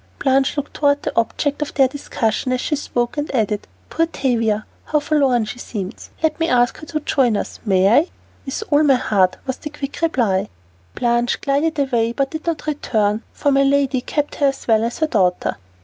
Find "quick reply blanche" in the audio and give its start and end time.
9.69-11.39